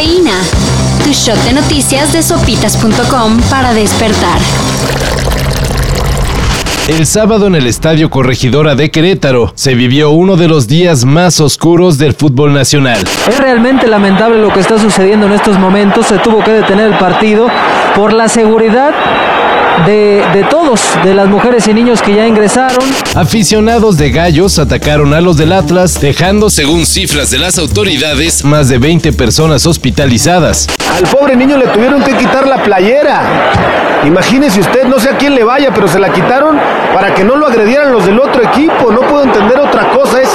Cafeína. 0.00 0.40
Tu 1.04 1.12
shot 1.12 1.36
de 1.44 1.52
noticias 1.52 2.10
de 2.14 2.22
sopitas.com 2.22 3.38
para 3.50 3.74
despertar. 3.74 4.38
El 6.88 7.04
sábado 7.04 7.46
en 7.46 7.54
el 7.54 7.66
Estadio 7.66 8.08
Corregidora 8.08 8.74
de 8.74 8.90
Querétaro 8.90 9.52
se 9.54 9.74
vivió 9.74 10.10
uno 10.10 10.36
de 10.36 10.48
los 10.48 10.66
días 10.66 11.04
más 11.04 11.38
oscuros 11.40 11.98
del 11.98 12.14
fútbol 12.14 12.54
nacional. 12.54 13.04
Es 13.28 13.38
realmente 13.38 13.86
lamentable 13.88 14.40
lo 14.40 14.50
que 14.50 14.60
está 14.60 14.78
sucediendo 14.78 15.26
en 15.26 15.32
estos 15.32 15.58
momentos. 15.58 16.06
Se 16.06 16.16
tuvo 16.16 16.42
que 16.42 16.52
detener 16.52 16.92
el 16.92 16.98
partido 16.98 17.48
por 17.94 18.14
la 18.14 18.30
seguridad 18.30 18.94
de, 19.86 20.46
todos, 20.50 20.80
de 21.04 21.14
las 21.14 21.28
mujeres 21.28 21.66
y 21.68 21.74
niños 21.74 22.02
que 22.02 22.14
ya 22.14 22.26
ingresaron. 22.26 22.78
Aficionados 23.14 23.96
de 23.96 24.10
Gallos 24.10 24.58
atacaron 24.58 25.14
a 25.14 25.20
los 25.20 25.36
del 25.36 25.52
Atlas, 25.52 26.00
dejando, 26.00 26.50
según 26.50 26.86
cifras 26.86 27.30
de 27.30 27.38
las 27.38 27.58
autoridades, 27.58 28.44
más 28.44 28.68
de 28.68 28.78
20 28.78 29.12
personas 29.12 29.66
hospitalizadas. 29.66 30.66
Al 30.96 31.04
pobre 31.08 31.36
niño 31.36 31.56
le 31.56 31.66
tuvieron 31.68 32.02
que 32.02 32.16
quitar 32.16 32.46
la 32.46 32.62
playera. 32.62 33.22
Imagínese 34.04 34.60
usted, 34.60 34.84
no 34.84 34.98
sé 34.98 35.10
a 35.10 35.18
quién 35.18 35.34
le 35.34 35.44
vaya, 35.44 35.72
pero 35.74 35.86
se 35.86 35.98
la 35.98 36.12
quitaron 36.12 36.58
para 36.94 37.14
que 37.14 37.22
no 37.22 37.36
lo 37.36 37.46
agredieran 37.46 37.92
los 37.92 38.06
del 38.06 38.18
otro 38.18 38.42
equipo. 38.42 38.90
No 38.90 39.00
puedo 39.00 39.24
entender 39.24 39.58
otra 39.58 39.90
cosa. 39.90 40.20
Es 40.20 40.29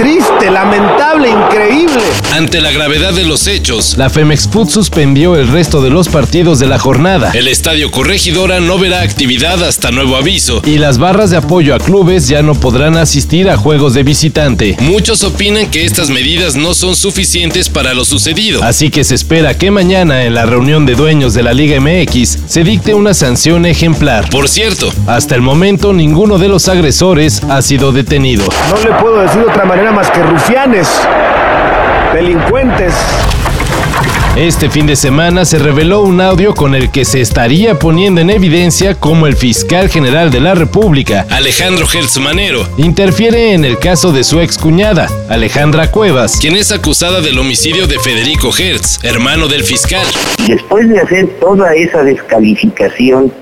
triste, 0.00 0.50
lamentable, 0.50 1.28
increíble. 1.28 2.02
Ante 2.32 2.62
la 2.62 2.70
gravedad 2.70 3.12
de 3.12 3.24
los 3.24 3.46
hechos, 3.46 3.98
la 3.98 4.08
Femex 4.08 4.48
Food 4.48 4.70
suspendió 4.70 5.36
el 5.36 5.48
resto 5.48 5.82
de 5.82 5.90
los 5.90 6.08
partidos 6.08 6.58
de 6.58 6.66
la 6.66 6.78
jornada. 6.78 7.32
El 7.34 7.48
Estadio 7.48 7.90
Corregidora 7.90 8.60
no 8.60 8.78
verá 8.78 9.02
actividad 9.02 9.62
hasta 9.62 9.90
nuevo 9.90 10.16
aviso 10.16 10.62
y 10.64 10.78
las 10.78 10.96
barras 10.96 11.30
de 11.30 11.36
apoyo 11.36 11.74
a 11.74 11.78
clubes 11.78 12.28
ya 12.28 12.40
no 12.40 12.54
podrán 12.54 12.96
asistir 12.96 13.50
a 13.50 13.58
juegos 13.58 13.92
de 13.92 14.02
visitante. 14.02 14.76
Muchos 14.80 15.22
opinan 15.22 15.70
que 15.70 15.84
estas 15.84 16.08
medidas 16.08 16.56
no 16.56 16.72
son 16.72 16.96
suficientes 16.96 17.68
para 17.68 17.92
lo 17.92 18.06
sucedido, 18.06 18.62
así 18.64 18.88
que 18.88 19.04
se 19.04 19.14
espera 19.14 19.58
que 19.58 19.70
mañana 19.70 20.24
en 20.24 20.32
la 20.32 20.46
reunión 20.46 20.86
de 20.86 20.94
dueños 20.94 21.34
de 21.34 21.42
la 21.42 21.52
Liga 21.52 21.78
MX 21.78 22.38
se 22.46 22.64
dicte 22.64 22.94
una 22.94 23.12
sanción 23.12 23.66
ejemplar. 23.66 24.30
Por 24.30 24.48
cierto, 24.48 24.90
hasta 25.06 25.34
el 25.34 25.42
momento 25.42 25.92
ninguno 25.92 26.38
de 26.38 26.48
los 26.48 26.68
agresores 26.68 27.42
ha 27.50 27.60
sido 27.60 27.92
detenido. 27.92 28.44
No 28.70 28.82
le 28.82 28.96
puedo 28.98 29.20
decir 29.20 29.40
de 29.40 29.50
otra 29.50 29.66
manera 29.66 29.89
más 29.92 30.10
que 30.10 30.22
rufianes, 30.22 30.88
delincuentes. 32.12 32.94
Este 34.36 34.70
fin 34.70 34.86
de 34.86 34.94
semana 34.94 35.44
se 35.44 35.58
reveló 35.58 36.02
un 36.02 36.20
audio 36.20 36.54
con 36.54 36.76
el 36.76 36.90
que 36.90 37.04
se 37.04 37.20
estaría 37.20 37.78
poniendo 37.78 38.20
en 38.20 38.30
evidencia 38.30 38.94
cómo 38.94 39.26
el 39.26 39.34
fiscal 39.34 39.88
general 39.88 40.30
de 40.30 40.40
la 40.40 40.54
República, 40.54 41.26
Alejandro 41.30 41.86
Hertz 41.92 42.18
Manero, 42.20 42.64
interfiere 42.76 43.52
en 43.52 43.64
el 43.64 43.78
caso 43.78 44.12
de 44.12 44.22
su 44.22 44.40
excuñada, 44.40 45.08
Alejandra 45.28 45.90
Cuevas, 45.90 46.38
quien 46.40 46.54
es 46.54 46.70
acusada 46.70 47.20
del 47.20 47.38
homicidio 47.38 47.88
de 47.88 47.98
Federico 47.98 48.50
Hertz, 48.56 49.02
hermano 49.02 49.48
del 49.48 49.64
fiscal. 49.64 50.06
Después 50.46 50.88
de 50.88 51.00
hacer 51.00 51.26
toda 51.40 51.74
esa 51.74 52.04
descalificación 52.04 53.32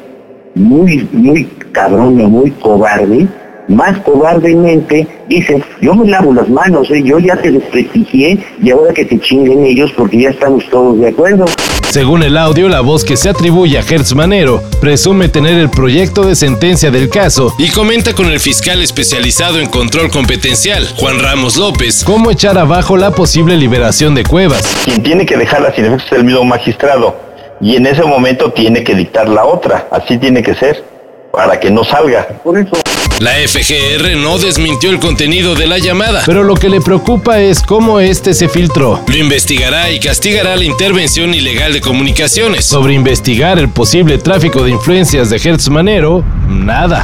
muy, 0.55 1.07
muy 1.13 1.45
cabrona, 1.73 2.27
muy 2.27 2.51
cobarde, 2.53 3.29
más 3.69 3.99
cobardemente 3.99 5.07
dice, 5.29 5.63
yo 5.81 5.95
me 5.95 6.09
lavo 6.09 6.33
las 6.33 6.49
manos, 6.49 6.91
¿eh? 6.91 7.03
yo 7.05 7.19
ya 7.19 7.37
te 7.37 7.51
desprestigié 7.51 8.39
y 8.63 8.71
ahora 8.71 8.93
que 8.95 9.05
te 9.05 9.19
chinguen 9.21 9.65
ellos 9.65 9.93
porque 9.97 10.23
ya 10.23 10.31
estamos 10.31 10.65
todos 10.71 10.99
de 10.99 11.09
acuerdo. 11.09 11.45
Según 11.91 12.23
el 12.23 12.37
audio, 12.37 12.69
la 12.69 12.81
voz 12.81 13.05
que 13.05 13.17
se 13.17 13.29
atribuye 13.29 13.79
a 13.79 13.83
Hertz 13.83 14.15
Manero 14.15 14.63
presume 14.81 15.29
tener 15.29 15.59
el 15.59 15.71
proyecto 15.71 16.23
de 16.23 16.35
sentencia 16.35 16.91
del 16.91 17.09
caso 17.09 17.55
y 17.59 17.71
comenta 17.71 18.15
con 18.15 18.27
el 18.27 18.41
fiscal 18.41 18.83
especializado 18.83 19.59
en 19.59 19.69
control 19.69 20.11
competencial, 20.11 20.87
Juan 20.97 21.19
Ramos 21.19 21.57
López, 21.57 22.05
cómo 22.05 22.31
echar 22.31 22.59
abajo 22.59 22.97
la 22.97 23.11
posible 23.11 23.57
liberación 23.57 24.15
de 24.15 24.25
Cuevas. 24.25 24.63
Quien 24.85 25.03
tiene 25.03 25.27
que 25.27 25.37
dejarla 25.37 25.75
sin 25.75 25.87
efectos 25.87 26.07
es 26.13 26.19
el 26.19 26.25
mismo 26.25 26.45
magistrado 26.45 27.17
y 27.61 27.77
en 27.77 27.87
ese 27.87 28.03
momento 28.05 28.53
tiene 28.53 28.85
que 28.85 28.95
dictar 28.95 29.29
la 29.29 29.45
otra, 29.45 29.89
así 29.91 30.19
tiene 30.19 30.43
que 30.43 30.55
ser, 30.55 30.85
para 31.31 31.59
que 31.59 31.71
no 31.71 31.85
salga. 31.85 32.27
Por 32.43 32.59
eso. 32.59 32.73
La 33.21 33.33
FGR 33.33 34.17
no 34.17 34.39
desmintió 34.39 34.91
el 34.91 35.01
contenido 35.01 35.57
de 35.57 35.67
la 35.67 35.79
llamada, 35.79 36.23
pero 36.25 36.45
lo 36.45 36.55
que 36.55 36.69
le 36.69 36.81
preocupa 36.81 37.41
es 37.41 37.63
cómo 37.63 37.99
este 37.99 38.33
se 38.33 38.49
filtró. 38.49 39.01
Lo 39.09 39.17
investigará 39.17 39.91
y 39.91 39.99
castigará 39.99 40.55
la 40.55 40.63
intervención 40.63 41.35
ilegal 41.35 41.73
de 41.73 41.81
comunicaciones. 41.81 42.65
Sobre 42.65 42.95
investigar 42.95 43.59
el 43.59 43.71
posible 43.71 44.19
tráfico 44.19 44.63
de 44.63 44.71
influencias 44.71 45.31
de 45.31 45.37
Hertz 45.37 45.69
Manero, 45.69 46.23
nada. 46.49 47.03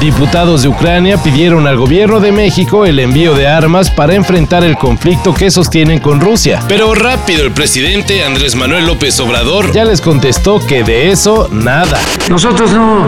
Diputados 0.00 0.62
de 0.62 0.68
Ucrania 0.68 1.18
pidieron 1.22 1.66
al 1.66 1.76
gobierno 1.76 2.20
de 2.20 2.32
México 2.32 2.86
el 2.86 2.98
envío 2.98 3.34
de 3.34 3.46
armas 3.46 3.90
para 3.90 4.14
enfrentar 4.14 4.64
el 4.64 4.78
conflicto 4.78 5.34
que 5.34 5.50
sostienen 5.50 5.98
con 5.98 6.22
Rusia. 6.22 6.62
Pero 6.68 6.94
rápido 6.94 7.44
el 7.44 7.52
presidente 7.52 8.24
Andrés 8.24 8.56
Manuel 8.56 8.86
López 8.86 9.20
Obrador 9.20 9.72
ya 9.72 9.84
les 9.84 10.00
contestó 10.00 10.58
que 10.58 10.84
de 10.84 11.10
eso 11.10 11.50
nada. 11.52 12.00
Nosotros 12.30 12.72
no, 12.72 13.04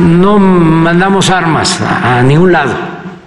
no 0.00 0.38
mandamos 0.40 1.30
armas 1.30 1.80
a, 1.80 2.18
a 2.18 2.22
ningún 2.24 2.50
lado. 2.50 2.74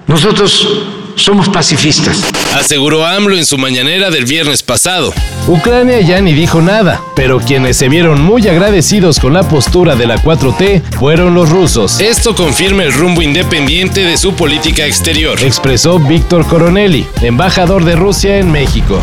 Nosotros 0.05 0.98
somos 1.19 1.49
pacifistas. 1.49 2.23
Aseguró 2.55 3.05
AMLO 3.05 3.37
en 3.37 3.45
su 3.45 3.57
mañanera 3.57 4.09
del 4.09 4.25
viernes 4.25 4.63
pasado. 4.63 5.13
Ucrania 5.47 6.01
ya 6.01 6.21
ni 6.21 6.33
dijo 6.33 6.61
nada, 6.61 7.01
pero 7.15 7.39
quienes 7.39 7.77
se 7.77 7.89
vieron 7.89 8.21
muy 8.21 8.47
agradecidos 8.47 9.19
con 9.19 9.33
la 9.33 9.43
postura 9.43 9.95
de 9.95 10.07
la 10.07 10.17
4T 10.17 10.81
fueron 10.97 11.33
los 11.33 11.49
rusos. 11.49 11.99
Esto 11.99 12.35
confirma 12.35 12.83
el 12.83 12.93
rumbo 12.93 13.21
independiente 13.21 14.03
de 14.03 14.17
su 14.17 14.33
política 14.33 14.85
exterior, 14.85 15.39
expresó 15.41 15.99
Víctor 15.99 16.45
Coronelli, 16.45 17.05
embajador 17.21 17.83
de 17.85 17.95
Rusia 17.95 18.37
en 18.37 18.51
México. 18.51 19.01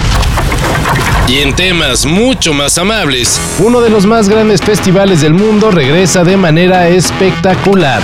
Y 1.29 1.39
en 1.39 1.57
temas 1.57 2.07
mucho 2.07 2.53
más 2.53 2.79
amables, 2.79 3.41
uno 3.59 3.81
de 3.81 3.91
los 3.91 4.07
más 4.07 4.29
grandes 4.29 4.63
festivales 4.63 5.21
del 5.21 5.35
mundo 5.35 5.73
regresa 5.73 6.23
de 6.23 6.37
manera 6.37 6.89
espectacular. 6.89 8.01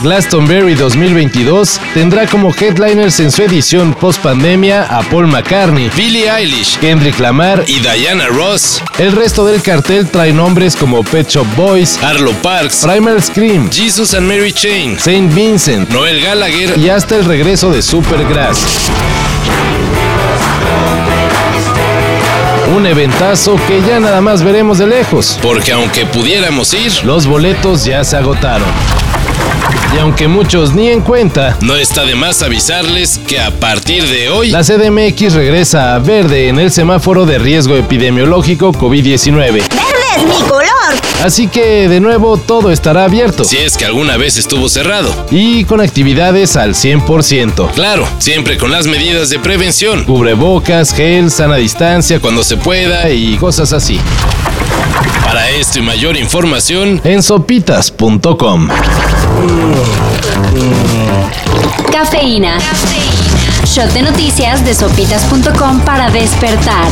Glastonbury 0.00 0.74
2022 0.74 1.78
tendrá 1.92 2.26
como 2.26 2.54
headliners 2.54 3.20
en 3.20 3.30
su 3.30 3.42
edición 3.42 3.92
post-pandemia 3.92 4.84
a 4.84 5.02
Paul 5.02 5.26
McCartney, 5.26 5.90
Billie 5.94 6.30
Eilish, 6.30 6.78
Kendrick 6.78 7.18
Lamar 7.18 7.64
y 7.66 7.80
Diana 7.80 8.26
Ross. 8.28 8.82
El 8.98 9.12
resto 9.12 9.44
del 9.44 9.60
cartel 9.60 10.08
trae 10.08 10.32
nombres 10.32 10.74
como 10.74 11.04
Pet 11.04 11.28
Shop 11.28 11.46
Boys, 11.54 11.98
Arlo 12.02 12.32
Parks, 12.42 12.86
Primal 12.86 13.22
Scream, 13.22 13.70
Jesus 13.70 14.14
and 14.14 14.26
Mary 14.26 14.52
Chain, 14.52 14.98
Saint 14.98 15.32
Vincent, 15.34 15.90
Noel 15.90 16.22
Gallagher 16.22 16.78
y 16.78 16.88
hasta 16.88 17.16
el 17.16 17.26
regreso 17.26 17.70
de 17.70 17.82
Supergrass. 17.82 18.90
Un 22.74 22.86
eventazo 22.86 23.56
que 23.66 23.82
ya 23.82 24.00
nada 24.00 24.20
más 24.20 24.42
veremos 24.42 24.78
de 24.78 24.86
lejos, 24.86 25.38
porque 25.42 25.72
aunque 25.72 26.06
pudiéramos 26.06 26.72
ir, 26.72 27.04
los 27.04 27.26
boletos 27.26 27.84
ya 27.84 28.02
se 28.04 28.16
agotaron. 28.16 28.68
Aunque 30.00 30.28
muchos 30.28 30.74
ni 30.74 30.88
en 30.88 31.02
cuenta, 31.02 31.58
no 31.60 31.76
está 31.76 32.06
de 32.06 32.14
más 32.14 32.42
avisarles 32.42 33.18
que 33.18 33.38
a 33.38 33.50
partir 33.50 34.08
de 34.08 34.30
hoy 34.30 34.48
la 34.48 34.62
CDMX 34.62 35.34
regresa 35.34 35.94
a 35.94 35.98
verde 35.98 36.48
en 36.48 36.58
el 36.58 36.70
semáforo 36.70 37.26
de 37.26 37.38
riesgo 37.38 37.76
epidemiológico 37.76 38.72
COVID-19. 38.72 39.89
¡Verde 40.16 40.32
es 40.32 40.40
mi 40.40 40.48
color! 40.48 40.64
Así 41.24 41.48
que 41.48 41.88
de 41.88 42.00
nuevo 42.00 42.36
todo 42.36 42.70
estará 42.70 43.04
abierto. 43.04 43.44
Si 43.44 43.56
es 43.58 43.76
que 43.76 43.84
alguna 43.84 44.16
vez 44.16 44.38
estuvo 44.38 44.68
cerrado. 44.68 45.12
Y 45.30 45.64
con 45.64 45.80
actividades 45.80 46.56
al 46.56 46.74
100%. 46.74 47.72
Claro, 47.72 48.06
siempre 48.18 48.56
con 48.56 48.70
las 48.70 48.86
medidas 48.86 49.28
de 49.28 49.38
prevención. 49.38 50.04
Cubrebocas, 50.04 50.94
gel, 50.94 51.30
sana 51.30 51.56
distancia 51.56 52.20
cuando 52.20 52.42
se 52.42 52.56
pueda 52.56 53.10
y 53.10 53.36
cosas 53.36 53.72
así. 53.72 54.00
Para 55.24 55.48
esto 55.50 55.78
y 55.78 55.82
mayor 55.82 56.16
información 56.16 57.00
en 57.04 57.22
sopitas.com. 57.22 58.68
Cafeína. 61.92 62.58
Shot 63.64 63.92
de 63.92 64.02
noticias 64.02 64.64
de 64.64 64.74
sopitas.com 64.74 65.80
para 65.80 66.10
despertar. 66.10 66.88